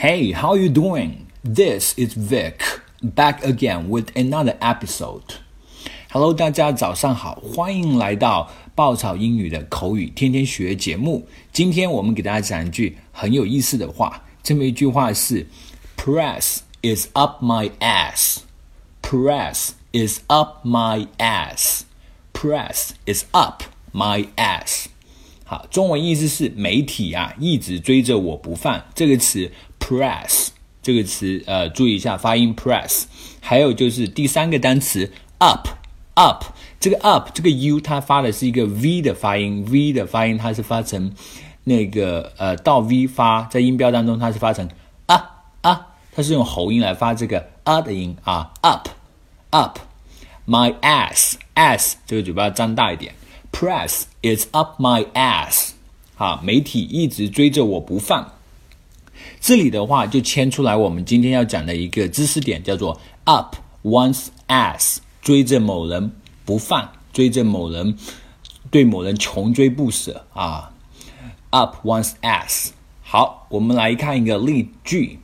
[0.00, 1.26] Hey, how you doing?
[1.42, 2.62] This is Vic
[3.02, 5.22] back again with another episode.
[6.10, 11.26] Hello，大家早上好，欢迎来到爆炒英语的口语天天学节目。
[11.52, 15.46] 今天我们给大家讲一句很有意思的话，这么一句话是：
[15.96, 18.38] Press is up my ass.
[19.02, 21.82] Press is up my ass.
[22.32, 23.62] Press is up
[23.92, 24.86] my ass.
[25.44, 28.84] 好，中文意思是媒体啊一直追着我不放。
[28.94, 29.52] 这个词
[29.91, 30.47] press
[30.81, 33.03] 这个词呃注意一下发音 press。
[33.41, 35.67] 还有就是第三个单词 up
[36.13, 36.45] up
[36.79, 41.13] 这个 up 这个 u 它发的是一个 v 的发音，v 的发音它是发成
[41.65, 44.67] 那个呃倒 v 发，在音标当中它是发成
[45.07, 48.89] 啊啊，它是用喉音来发这个啊的音啊 up
[49.51, 49.79] up
[50.47, 53.13] my ass ass 这个嘴巴要张大一点。
[53.51, 55.71] Press is up my ass，
[56.17, 58.33] 啊，媒体一直追着我不放。
[59.40, 66.12] 这里的话就牵出来我们今天要讲的一个知识点，叫做 up one's ass，追着某人
[66.44, 67.96] 不放，追着某人
[68.70, 70.72] 对某人穷追不舍啊。
[71.50, 72.70] up one's ass。
[73.02, 75.20] 好，我们来看一个例句：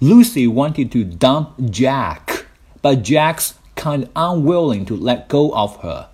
[0.00, 2.46] Lucy wanted to dump Jack,
[2.80, 6.08] but Jack's kind of unwilling to let go of her.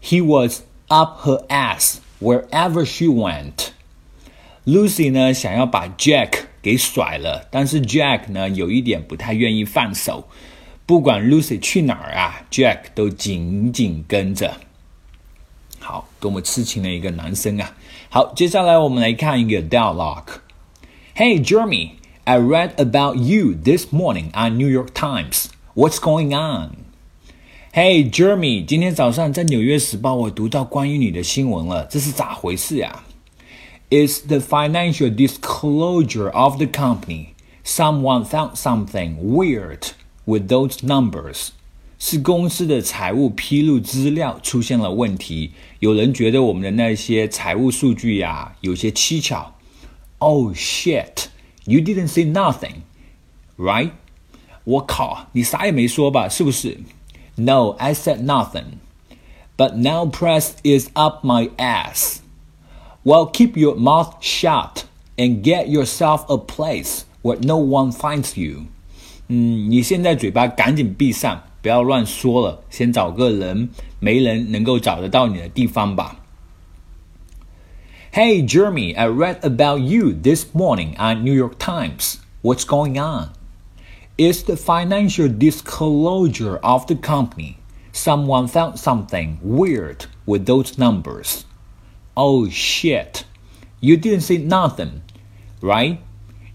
[0.00, 3.72] He was up her ass wherever she went.
[4.65, 10.29] Lucy 呢想要把 Jack 给甩了，但是 Jack 呢有一点不太愿意放手。
[10.85, 14.55] 不管 Lucy 去哪儿啊，Jack 都紧紧跟着。
[15.79, 17.75] 好，多么痴情的一个男生啊！
[18.09, 20.39] 好，接下来我们来看一个 dialogue。
[21.15, 21.91] Hey Jeremy,
[22.23, 25.47] I read about you this morning on New York Times.
[25.75, 26.77] What's going on?
[27.73, 33.03] Hey Jeremy，今天早上在《纽约时报》我读到关于你的新闻了，这是咋回事呀
[33.92, 37.34] ？It's the financial disclosure of the company.
[37.64, 39.92] Someone found something weird
[40.24, 41.48] with those numbers.
[41.98, 49.54] 是公司的财务披露资料出现了问题，有人觉得我们的那些财务数据呀有些蹊跷。
[50.18, 51.26] Oh shit!
[51.64, 52.82] You didn't say nothing,
[53.56, 53.90] right?
[54.64, 56.28] 我靠，你啥也没说吧？
[56.28, 56.78] 是不是？
[57.34, 58.78] no, I said nothing.
[59.56, 62.18] But now press is up my ass.
[63.04, 64.84] Well, keep your mouth shut
[65.16, 68.66] and get yourself a place where no one finds you.
[69.28, 73.70] 嗯，你现在嘴巴赶紧闭上，不要乱说了，先找个人
[74.00, 76.16] 没人能够找得到你的地方吧。
[78.12, 82.16] Hey, Jeremy, I read about you this morning on New York Times.
[82.42, 83.32] What's going on?
[84.18, 87.58] is the financial disclosure of the company.
[87.92, 91.44] Someone found something weird with those numbers.
[92.16, 93.24] Oh shit.
[93.80, 95.02] You didn't say nothing,
[95.60, 96.00] right?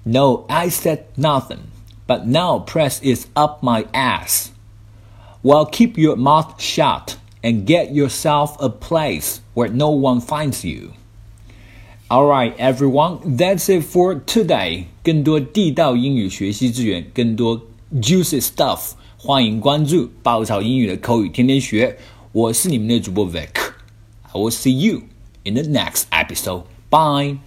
[0.06, 1.72] No, I said nothing.
[2.06, 4.52] But now press is up my ass.
[5.42, 10.92] Well, keep your mouth shut and get yourself a place where no one finds you.
[12.12, 14.88] Alright, everyone, that's it for today.
[15.02, 17.62] 更多地道英语学习资源，更多
[17.96, 21.98] juicy stuff，欢迎关注爆炒英语的口语天天学。
[22.34, 23.72] 我是你们的主播 Vic.
[24.24, 25.04] I will see you
[25.49, 26.65] In the next episode.
[26.91, 27.39] Bye.